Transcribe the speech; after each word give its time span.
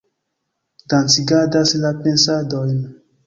dancigadas 0.89 1.75
la 1.83 1.91
pensadojn 2.05 2.79